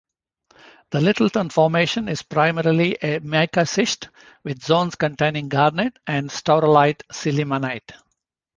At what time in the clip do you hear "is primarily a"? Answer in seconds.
2.09-3.19